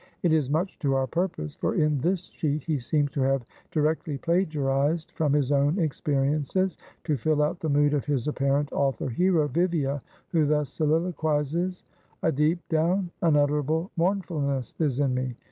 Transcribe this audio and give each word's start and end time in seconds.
It 0.23 0.33
is 0.33 0.49
much 0.49 0.79
to 0.79 0.95
our 0.95 1.05
purpose; 1.05 1.53
for 1.53 1.75
in 1.75 1.99
this 2.01 2.21
sheet, 2.21 2.63
he 2.63 2.79
seems 2.79 3.11
to 3.11 3.21
have 3.21 3.45
directly 3.71 4.17
plagiarized 4.17 5.11
from 5.11 5.31
his 5.33 5.51
own 5.51 5.77
experiences, 5.77 6.75
to 7.03 7.15
fill 7.17 7.43
out 7.43 7.59
the 7.59 7.69
mood 7.69 7.93
of 7.93 8.07
his 8.07 8.27
apparent 8.27 8.73
author 8.73 9.09
hero, 9.09 9.47
Vivia, 9.47 10.01
who 10.29 10.47
thus 10.47 10.69
soliloquizes: 10.71 11.83
"A 12.23 12.31
deep 12.31 12.67
down, 12.67 13.11
unutterable 13.21 13.91
mournfulness 13.95 14.73
is 14.79 14.99
in 14.99 15.13
me. 15.13 15.35